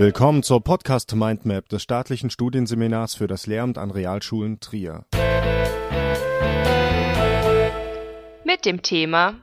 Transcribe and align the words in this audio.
Willkommen 0.00 0.44
zur 0.44 0.62
Podcast 0.62 1.12
Mindmap 1.16 1.68
des 1.70 1.82
staatlichen 1.82 2.30
Studienseminars 2.30 3.16
für 3.16 3.26
das 3.26 3.48
Lehramt 3.48 3.78
an 3.78 3.90
Realschulen 3.90 4.60
Trier. 4.60 5.04
Mit 8.44 8.64
dem 8.64 8.82
Thema 8.82 9.42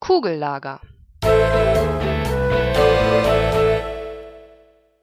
Kugellager. 0.00 0.80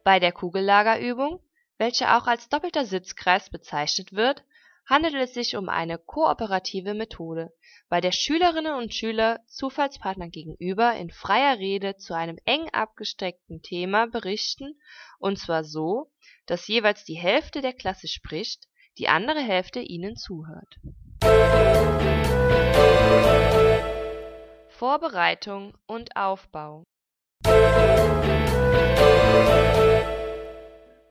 Bei 0.03 0.19
der 0.19 0.33
Kugellagerübung, 0.33 1.39
welche 1.77 2.17
auch 2.17 2.27
als 2.27 2.49
doppelter 2.49 2.83
Sitzkreis 2.83 3.49
bezeichnet 3.49 4.11
wird, 4.11 4.43
handelt 4.89 5.13
es 5.13 5.35
sich 5.35 5.55
um 5.55 5.69
eine 5.69 5.99
kooperative 5.99 6.95
Methode, 6.95 7.53
bei 7.89 8.01
der 8.01 8.11
Schülerinnen 8.11 8.73
und 8.73 8.93
Schüler 8.93 9.39
Zufallspartnern 9.45 10.31
gegenüber 10.31 10.95
in 10.95 11.11
freier 11.11 11.59
Rede 11.59 11.97
zu 11.97 12.15
einem 12.15 12.39
eng 12.45 12.67
abgesteckten 12.73 13.61
Thema 13.61 14.07
berichten, 14.07 14.79
und 15.19 15.37
zwar 15.37 15.63
so, 15.63 16.11
dass 16.47 16.67
jeweils 16.67 17.05
die 17.05 17.19
Hälfte 17.19 17.61
der 17.61 17.73
Klasse 17.73 18.07
spricht, 18.07 18.67
die 18.97 19.07
andere 19.07 19.39
Hälfte 19.39 19.79
ihnen 19.79 20.15
zuhört. 20.15 20.79
Vorbereitung 24.69 25.77
und 25.85 26.15
Aufbau 26.15 26.87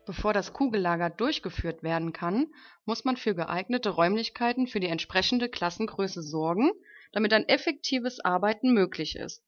Bevor 0.08 0.32
das 0.32 0.54
Kugellager 0.54 1.10
durchgeführt 1.10 1.82
werden 1.82 2.14
kann, 2.14 2.46
muss 2.86 3.04
man 3.04 3.18
für 3.18 3.34
geeignete 3.34 3.90
Räumlichkeiten 3.90 4.66
für 4.66 4.80
die 4.80 4.86
entsprechende 4.86 5.50
Klassengröße 5.50 6.22
sorgen, 6.22 6.70
damit 7.12 7.34
ein 7.34 7.46
effektives 7.46 8.18
Arbeiten 8.18 8.72
möglich 8.72 9.16
ist. 9.16 9.44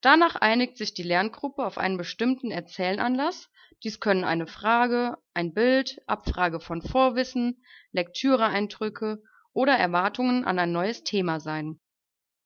Danach 0.00 0.34
einigt 0.34 0.78
sich 0.78 0.94
die 0.94 1.04
Lerngruppe 1.04 1.64
auf 1.64 1.78
einen 1.78 1.96
bestimmten 1.96 2.50
Erzählanlass, 2.50 3.48
dies 3.84 4.00
können 4.00 4.24
eine 4.24 4.48
Frage, 4.48 5.16
ein 5.32 5.54
Bild, 5.54 6.02
Abfrage 6.08 6.58
von 6.58 6.82
Vorwissen, 6.82 7.62
Lektüreeindrücke 7.92 9.22
oder 9.52 9.74
Erwartungen 9.74 10.44
an 10.44 10.58
ein 10.58 10.72
neues 10.72 11.04
Thema 11.04 11.38
sein. 11.38 11.78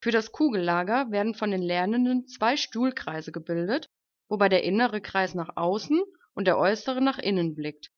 Für 0.03 0.11
das 0.11 0.33
Kugellager 0.33 1.11
werden 1.11 1.33
von 1.33 1.51
den 1.51 1.63
Lernenden 1.63 2.27
zwei 2.27 2.59
Stuhlkreise 2.59 3.33
gebildet, 3.33 3.89
wobei 4.29 4.51
der 4.51 4.65
innere 4.65 5.01
Kreis 5.01 5.35
nach 5.35 5.57
außen 5.57 6.03
und 6.39 6.45
der 6.45 6.57
äußere 6.57 7.01
nach 7.01 7.19
innen 7.19 7.57
blickt. 7.57 7.91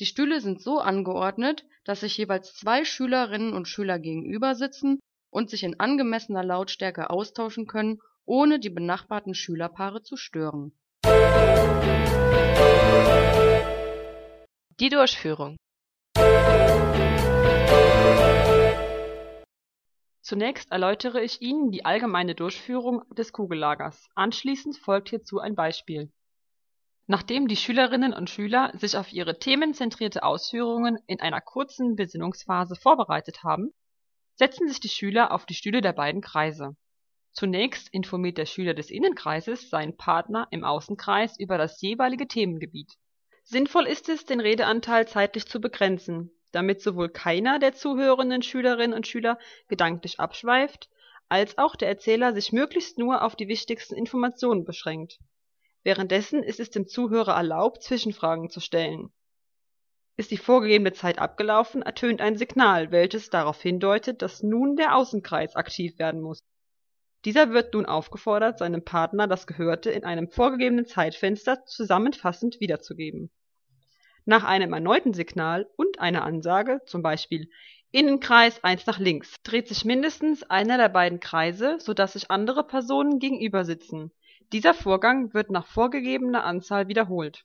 Die 0.00 0.06
Stühle 0.06 0.40
sind 0.40 0.62
so 0.62 0.78
angeordnet, 0.78 1.66
dass 1.84 2.00
sich 2.00 2.16
jeweils 2.16 2.54
zwei 2.54 2.86
Schülerinnen 2.86 3.52
und 3.52 3.68
Schüler 3.68 3.98
gegenüber 3.98 4.54
sitzen 4.54 4.98
und 5.28 5.50
sich 5.50 5.62
in 5.62 5.78
angemessener 5.78 6.42
Lautstärke 6.42 7.10
austauschen 7.10 7.66
können, 7.66 8.00
ohne 8.24 8.60
die 8.60 8.70
benachbarten 8.70 9.34
Schülerpaare 9.34 10.02
zu 10.02 10.16
stören. 10.16 10.72
Die 14.80 14.88
Durchführung 14.88 15.58
Zunächst 20.22 20.72
erläutere 20.72 21.20
ich 21.20 21.42
Ihnen 21.42 21.70
die 21.70 21.84
allgemeine 21.84 22.34
Durchführung 22.34 23.02
des 23.10 23.34
Kugellagers. 23.34 24.08
Anschließend 24.14 24.78
folgt 24.78 25.10
hierzu 25.10 25.40
ein 25.40 25.54
Beispiel 25.54 26.10
Nachdem 27.08 27.48
die 27.48 27.56
Schülerinnen 27.56 28.14
und 28.14 28.30
Schüler 28.30 28.70
sich 28.74 28.96
auf 28.96 29.12
ihre 29.12 29.38
themenzentrierte 29.38 30.22
Ausführungen 30.22 30.98
in 31.08 31.20
einer 31.20 31.40
kurzen 31.40 31.96
Besinnungsphase 31.96 32.76
vorbereitet 32.76 33.42
haben, 33.42 33.72
setzen 34.36 34.68
sich 34.68 34.78
die 34.78 34.88
Schüler 34.88 35.32
auf 35.32 35.44
die 35.44 35.54
Stühle 35.54 35.80
der 35.80 35.92
beiden 35.92 36.20
Kreise. 36.20 36.76
Zunächst 37.32 37.88
informiert 37.88 38.38
der 38.38 38.46
Schüler 38.46 38.74
des 38.74 38.88
Innenkreises 38.88 39.68
seinen 39.68 39.96
Partner 39.96 40.46
im 40.50 40.62
Außenkreis 40.62 41.38
über 41.40 41.58
das 41.58 41.80
jeweilige 41.80 42.28
Themengebiet. 42.28 42.92
Sinnvoll 43.42 43.88
ist 43.88 44.08
es, 44.08 44.24
den 44.24 44.38
Redeanteil 44.38 45.08
zeitlich 45.08 45.46
zu 45.46 45.60
begrenzen, 45.60 46.30
damit 46.52 46.82
sowohl 46.82 47.08
keiner 47.08 47.58
der 47.58 47.72
zuhörenden 47.72 48.42
Schülerinnen 48.42 48.94
und 48.94 49.08
Schüler 49.08 49.38
gedanklich 49.66 50.20
abschweift, 50.20 50.88
als 51.28 51.58
auch 51.58 51.74
der 51.74 51.88
Erzähler 51.88 52.32
sich 52.32 52.52
möglichst 52.52 52.96
nur 52.96 53.22
auf 53.22 53.34
die 53.34 53.48
wichtigsten 53.48 53.96
Informationen 53.96 54.64
beschränkt 54.64 55.18
Währenddessen 55.84 56.44
ist 56.44 56.60
es 56.60 56.70
dem 56.70 56.86
Zuhörer 56.86 57.34
erlaubt, 57.34 57.82
Zwischenfragen 57.82 58.50
zu 58.50 58.60
stellen. 58.60 59.12
Ist 60.16 60.30
die 60.30 60.36
vorgegebene 60.36 60.92
Zeit 60.92 61.18
abgelaufen, 61.18 61.82
ertönt 61.82 62.20
ein 62.20 62.36
Signal, 62.36 62.92
welches 62.92 63.30
darauf 63.30 63.60
hindeutet, 63.60 64.22
dass 64.22 64.42
nun 64.42 64.76
der 64.76 64.94
Außenkreis 64.94 65.56
aktiv 65.56 65.98
werden 65.98 66.20
muss. 66.20 66.44
Dieser 67.24 67.50
wird 67.52 67.74
nun 67.74 67.86
aufgefordert, 67.86 68.58
seinem 68.58 68.84
Partner 68.84 69.26
das 69.26 69.46
Gehörte 69.46 69.90
in 69.90 70.04
einem 70.04 70.28
vorgegebenen 70.28 70.86
Zeitfenster 70.86 71.64
zusammenfassend 71.64 72.60
wiederzugeben. 72.60 73.30
Nach 74.24 74.44
einem 74.44 74.72
erneuten 74.72 75.14
Signal 75.14 75.68
und 75.76 75.98
einer 75.98 76.24
Ansage, 76.24 76.80
zum 76.86 77.02
Beispiel 77.02 77.50
Innenkreis 77.90 78.62
1 78.62 78.86
nach 78.86 79.00
links, 79.00 79.34
dreht 79.42 79.66
sich 79.66 79.84
mindestens 79.84 80.44
einer 80.44 80.78
der 80.78 80.88
beiden 80.88 81.18
Kreise, 81.18 81.78
sodass 81.80 82.12
sich 82.12 82.30
andere 82.30 82.64
Personen 82.64 83.18
gegenüber 83.18 83.64
sitzen 83.64 84.12
dieser 84.52 84.74
Vorgang 84.74 85.32
wird 85.34 85.50
nach 85.50 85.66
vorgegebener 85.66 86.44
Anzahl 86.44 86.88
wiederholt. 86.88 87.44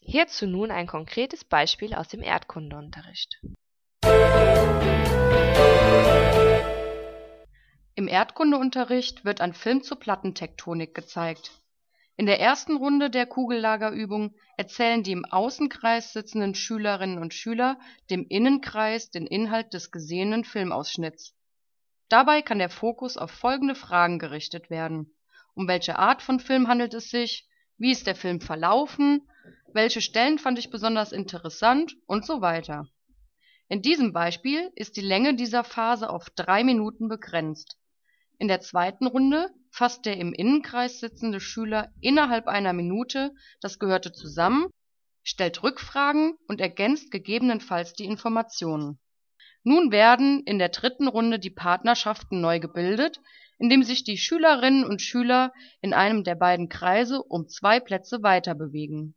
Hierzu 0.00 0.46
nun 0.46 0.70
ein 0.70 0.86
konkretes 0.86 1.44
Beispiel 1.44 1.94
aus 1.94 2.08
dem 2.08 2.22
Erdkundeunterricht. 2.22 3.40
Im 7.94 8.08
Erdkundeunterricht 8.08 9.24
wird 9.24 9.40
ein 9.40 9.52
Film 9.52 9.82
zur 9.82 9.98
Plattentektonik 9.98 10.94
gezeigt. 10.94 11.50
In 12.16 12.26
der 12.26 12.40
ersten 12.40 12.76
Runde 12.76 13.10
der 13.10 13.26
Kugellagerübung 13.26 14.34
erzählen 14.56 15.02
die 15.02 15.12
im 15.12 15.24
Außenkreis 15.24 16.12
sitzenden 16.12 16.54
Schülerinnen 16.54 17.18
und 17.18 17.34
Schüler 17.34 17.78
dem 18.08 18.26
Innenkreis 18.28 19.10
den 19.10 19.26
Inhalt 19.26 19.74
des 19.74 19.90
gesehenen 19.90 20.44
Filmausschnitts 20.44 21.34
Dabei 22.08 22.40
kann 22.40 22.60
der 22.60 22.70
Fokus 22.70 23.16
auf 23.16 23.32
folgende 23.32 23.74
Fragen 23.74 24.20
gerichtet 24.20 24.70
werden: 24.70 25.16
Um 25.54 25.66
welche 25.66 25.98
Art 25.98 26.22
von 26.22 26.38
Film 26.38 26.68
handelt 26.68 26.94
es 26.94 27.10
sich? 27.10 27.48
Wie 27.78 27.90
ist 27.90 28.06
der 28.06 28.14
Film 28.14 28.40
verlaufen? 28.40 29.28
Welche 29.72 30.00
Stellen 30.00 30.38
fand 30.38 30.58
ich 30.58 30.70
besonders 30.70 31.10
interessant? 31.10 31.96
Und 32.06 32.24
so 32.24 32.40
weiter. 32.40 32.88
In 33.68 33.82
diesem 33.82 34.12
Beispiel 34.12 34.70
ist 34.76 34.96
die 34.96 35.00
Länge 35.00 35.34
dieser 35.34 35.64
Phase 35.64 36.08
auf 36.08 36.30
drei 36.30 36.62
Minuten 36.62 37.08
begrenzt. 37.08 37.76
In 38.38 38.46
der 38.46 38.60
zweiten 38.60 39.06
Runde 39.06 39.50
fasst 39.72 40.06
der 40.06 40.16
im 40.16 40.32
Innenkreis 40.32 41.00
sitzende 41.00 41.40
Schüler 41.40 41.92
innerhalb 42.00 42.46
einer 42.46 42.72
Minute 42.72 43.34
das 43.60 43.80
Gehörte 43.80 44.12
zusammen, 44.12 44.68
stellt 45.24 45.64
Rückfragen 45.64 46.36
und 46.46 46.60
ergänzt 46.60 47.10
gegebenenfalls 47.10 47.94
die 47.94 48.04
Informationen 48.04 49.00
nun 49.66 49.90
werden 49.90 50.44
in 50.44 50.60
der 50.60 50.68
dritten 50.68 51.08
Runde 51.08 51.40
die 51.40 51.50
Partnerschaften 51.50 52.40
neu 52.40 52.60
gebildet, 52.60 53.20
indem 53.58 53.82
sich 53.82 54.04
die 54.04 54.16
Schülerinnen 54.16 54.84
und 54.84 55.02
Schüler 55.02 55.52
in 55.80 55.92
einem 55.92 56.22
der 56.22 56.36
beiden 56.36 56.68
Kreise 56.68 57.20
um 57.20 57.48
zwei 57.48 57.80
Plätze 57.80 58.22
weiter 58.22 58.54
bewegen. 58.54 59.16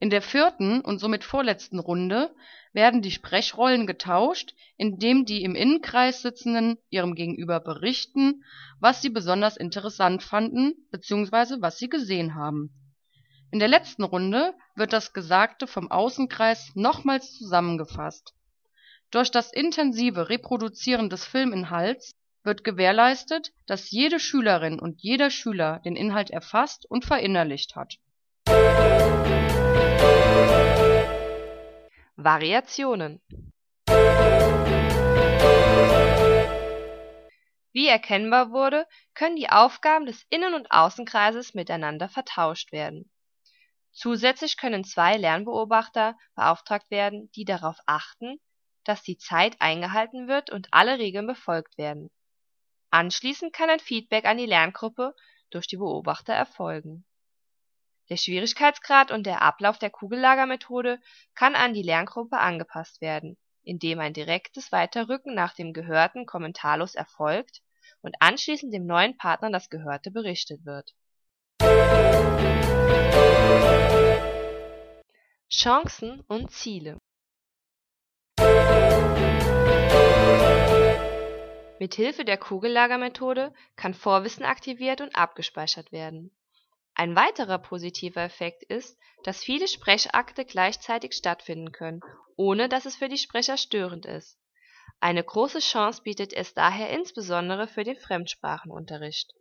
In 0.00 0.08
der 0.08 0.22
vierten 0.22 0.80
und 0.80 0.98
somit 0.98 1.24
vorletzten 1.24 1.78
Runde 1.78 2.34
werden 2.72 3.02
die 3.02 3.10
Sprechrollen 3.10 3.86
getauscht, 3.86 4.54
indem 4.78 5.26
die 5.26 5.42
im 5.42 5.54
Innenkreis 5.54 6.22
Sitzenden 6.22 6.78
ihrem 6.88 7.14
Gegenüber 7.14 7.60
berichten, 7.60 8.44
was 8.80 9.02
sie 9.02 9.10
besonders 9.10 9.58
interessant 9.58 10.22
fanden 10.22 10.72
bzw. 10.90 11.56
was 11.60 11.76
sie 11.76 11.90
gesehen 11.90 12.34
haben. 12.34 12.70
In 13.50 13.58
der 13.58 13.68
letzten 13.68 14.04
Runde 14.04 14.54
wird 14.74 14.94
das 14.94 15.12
Gesagte 15.12 15.66
vom 15.66 15.90
Außenkreis 15.90 16.72
nochmals 16.74 17.36
zusammengefasst 17.36 18.32
durch 19.10 19.30
das 19.30 19.52
intensive 19.52 20.28
Reproduzieren 20.28 21.08
des 21.10 21.24
Filminhalts 21.24 22.14
wird 22.42 22.64
gewährleistet, 22.64 23.52
dass 23.66 23.90
jede 23.90 24.20
Schülerin 24.20 24.78
und 24.80 25.02
jeder 25.02 25.30
Schüler 25.30 25.80
den 25.84 25.96
Inhalt 25.96 26.30
erfasst 26.30 26.86
und 26.88 27.04
verinnerlicht 27.04 27.76
hat. 27.76 27.98
Variationen 32.16 33.20
Wie 37.72 37.88
erkennbar 37.88 38.52
wurde, 38.52 38.86
können 39.12 39.36
die 39.36 39.50
Aufgaben 39.50 40.06
des 40.06 40.24
Innen 40.30 40.54
und 40.54 40.70
Außenkreises 40.70 41.52
miteinander 41.52 42.08
vertauscht 42.08 42.72
werden. 42.72 43.10
Zusätzlich 43.92 44.56
können 44.56 44.82
zwei 44.82 45.16
Lernbeobachter 45.16 46.16
beauftragt 46.34 46.90
werden, 46.90 47.30
die 47.32 47.44
darauf 47.44 47.76
achten 47.86 48.40
dass 48.88 49.02
die 49.02 49.18
Zeit 49.18 49.56
eingehalten 49.60 50.28
wird 50.28 50.50
und 50.50 50.68
alle 50.70 50.98
Regeln 50.98 51.26
befolgt 51.26 51.76
werden. 51.78 52.10
Anschließend 52.90 53.52
kann 53.52 53.68
ein 53.68 53.80
Feedback 53.80 54.24
an 54.24 54.38
die 54.38 54.46
Lerngruppe 54.46 55.14
durch 55.50 55.66
die 55.66 55.76
Beobachter 55.76 56.32
erfolgen. 56.32 57.04
Der 58.08 58.16
Schwierigkeitsgrad 58.16 59.10
und 59.10 59.26
der 59.26 59.42
Ablauf 59.42 59.78
der 59.78 59.90
Kugellagermethode 59.90 61.00
kann 61.34 61.56
an 61.56 61.74
die 61.74 61.82
Lerngruppe 61.82 62.38
angepasst 62.38 63.00
werden, 63.00 63.36
indem 63.62 63.98
ein 63.98 64.12
direktes 64.12 64.70
Weiterrücken 64.70 65.34
nach 65.34 65.54
dem 65.54 65.72
Gehörten 65.72 66.24
kommentarlos 66.24 66.94
erfolgt 66.94 67.62
und 68.02 68.14
anschließend 68.20 68.72
dem 68.72 68.86
neuen 68.86 69.16
Partner 69.16 69.50
das 69.50 69.68
Gehörte 69.68 70.10
berichtet 70.12 70.64
wird 70.64 70.94
Chancen 75.50 76.20
und 76.28 76.50
Ziele 76.50 76.98
Mithilfe 81.86 82.24
der 82.24 82.36
Kugellagermethode 82.36 83.54
kann 83.76 83.94
Vorwissen 83.94 84.44
aktiviert 84.44 85.00
und 85.00 85.14
abgespeichert 85.14 85.92
werden. 85.92 86.36
Ein 86.96 87.14
weiterer 87.14 87.58
positiver 87.58 88.22
Effekt 88.22 88.64
ist, 88.64 88.98
dass 89.22 89.44
viele 89.44 89.68
Sprechakte 89.68 90.44
gleichzeitig 90.44 91.12
stattfinden 91.12 91.70
können, 91.70 92.00
ohne 92.34 92.68
dass 92.68 92.86
es 92.86 92.96
für 92.96 93.08
die 93.08 93.16
Sprecher 93.16 93.56
störend 93.56 94.04
ist. 94.04 94.36
Eine 94.98 95.22
große 95.22 95.60
Chance 95.60 96.02
bietet 96.02 96.32
es 96.32 96.54
daher 96.54 96.90
insbesondere 96.90 97.68
für 97.68 97.84
den 97.84 98.00
Fremdsprachenunterricht. 98.00 99.32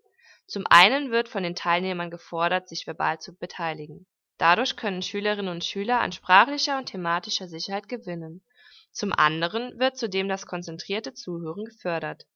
Zum 0.45 0.67
einen 0.69 1.09
wird 1.09 1.29
von 1.29 1.41
den 1.41 1.55
Teilnehmern 1.55 2.11
gefordert, 2.11 2.69
sich 2.69 2.85
verbal 2.85 3.17
zu 3.17 3.35
beteiligen. 3.35 4.05
Dadurch 4.37 4.75
können 4.75 5.01
Schülerinnen 5.01 5.51
und 5.51 5.65
Schüler 5.65 5.99
an 5.99 6.11
sprachlicher 6.11 6.77
und 6.77 6.85
thematischer 6.85 7.47
Sicherheit 7.47 7.89
gewinnen. 7.89 8.45
Zum 8.91 9.13
anderen 9.13 9.79
wird 9.79 9.97
zudem 9.97 10.29
das 10.29 10.45
konzentrierte 10.45 11.15
Zuhören 11.15 11.65
gefördert 11.65 12.27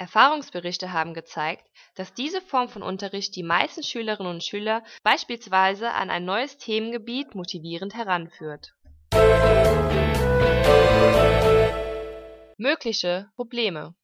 Erfahrungsberichte 0.00 0.94
haben 0.94 1.12
gezeigt, 1.12 1.70
dass 1.94 2.14
diese 2.14 2.40
Form 2.40 2.70
von 2.70 2.82
Unterricht 2.82 3.36
die 3.36 3.42
meisten 3.42 3.82
Schülerinnen 3.82 4.32
und 4.32 4.42
Schüler 4.42 4.82
beispielsweise 5.02 5.90
an 5.90 6.08
ein 6.08 6.24
neues 6.24 6.56
Themengebiet 6.56 7.34
motivierend 7.34 7.94
heranführt. 7.94 8.72
Mögliche 12.56 13.28
Probleme 13.36 13.94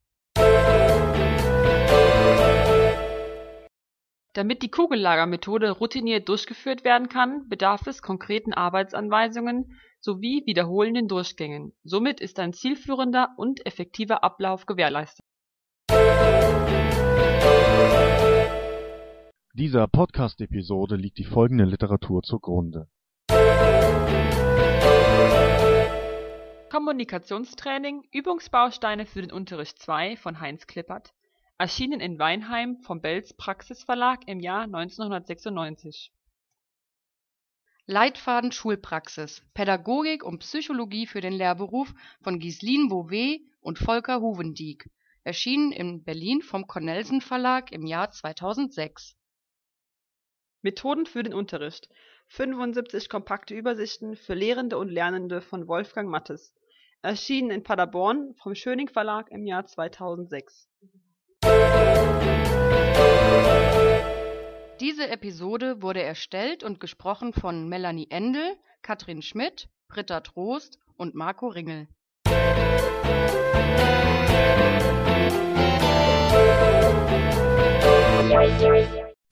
Damit 4.34 4.60
die 4.60 4.70
Kugellagermethode 4.70 5.70
routiniert 5.70 6.28
durchgeführt 6.28 6.84
werden 6.84 7.08
kann, 7.08 7.48
bedarf 7.48 7.86
es 7.86 8.02
konkreten 8.02 8.52
Arbeitsanweisungen 8.52 9.80
sowie 10.00 10.42
wiederholenden 10.44 11.08
Durchgängen. 11.08 11.72
Somit 11.84 12.20
ist 12.20 12.38
ein 12.38 12.52
zielführender 12.52 13.30
und 13.38 13.64
effektiver 13.64 14.22
Ablauf 14.22 14.66
gewährleistet 14.66 15.25
Dieser 19.58 19.88
Podcast-Episode 19.88 20.96
liegt 20.96 21.16
die 21.16 21.24
folgende 21.24 21.64
Literatur 21.64 22.22
zugrunde: 22.22 22.90
Kommunikationstraining– 26.68 28.06
Übungsbausteine 28.12 29.06
für 29.06 29.22
den 29.22 29.32
Unterricht 29.32 29.78
2 29.78 30.18
von 30.18 30.40
Heinz 30.40 30.66
Klippert, 30.66 31.14
erschienen 31.56 32.00
in 32.00 32.18
Weinheim 32.18 32.76
vom 32.82 33.00
Belz 33.00 33.32
Praxisverlag 33.32 34.28
im 34.28 34.40
Jahr 34.40 34.64
1996. 34.64 36.12
Leitfaden 37.86 38.52
Schulpraxis– 38.52 39.42
Pädagogik 39.54 40.22
und 40.22 40.40
Psychologie 40.40 41.06
für 41.06 41.22
den 41.22 41.32
Lehrberuf 41.32 41.94
von 42.20 42.40
Ghislaine 42.40 42.88
Bouvet 42.88 43.40
und 43.60 43.78
Volker 43.78 44.20
Huvendieck 44.20 44.90
erschienen 45.24 45.72
in 45.72 46.04
Berlin 46.04 46.42
vom 46.42 46.66
Cornelsen 46.66 47.22
Verlag 47.22 47.72
im 47.72 47.86
Jahr 47.86 48.10
2006. 48.10 49.16
Methoden 50.62 51.06
für 51.06 51.22
den 51.22 51.34
Unterricht. 51.34 51.88
75 52.28 53.08
kompakte 53.08 53.54
Übersichten 53.54 54.16
für 54.16 54.34
Lehrende 54.34 54.78
und 54.78 54.90
Lernende 54.90 55.40
von 55.40 55.68
Wolfgang 55.68 56.10
Mattes, 56.10 56.52
erschienen 57.02 57.50
in 57.50 57.62
Paderborn 57.62 58.34
vom 58.34 58.54
Schöning 58.54 58.88
Verlag 58.88 59.30
im 59.30 59.46
Jahr 59.46 59.66
2006. 59.66 60.68
Diese 64.80 65.08
Episode 65.08 65.82
wurde 65.82 66.02
erstellt 66.02 66.62
und 66.64 66.80
gesprochen 66.80 67.32
von 67.32 67.68
Melanie 67.68 68.08
Endel, 68.10 68.56
Katrin 68.82 69.22
Schmidt, 69.22 69.68
Britta 69.88 70.20
Trost 70.20 70.78
und 70.96 71.14
Marco 71.14 71.46
Ringel 71.46 71.88